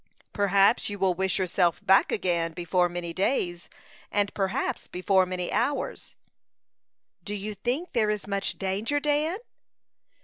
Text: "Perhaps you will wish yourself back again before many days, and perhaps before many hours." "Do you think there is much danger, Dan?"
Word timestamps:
"Perhaps 0.33 0.89
you 0.89 0.97
will 0.97 1.13
wish 1.13 1.37
yourself 1.37 1.79
back 1.85 2.11
again 2.11 2.53
before 2.53 2.89
many 2.89 3.13
days, 3.13 3.69
and 4.11 4.33
perhaps 4.33 4.87
before 4.87 5.27
many 5.27 5.51
hours." 5.51 6.15
"Do 7.23 7.35
you 7.35 7.53
think 7.53 7.93
there 7.93 8.09
is 8.09 8.25
much 8.25 8.57
danger, 8.57 8.99
Dan?" 8.99 9.37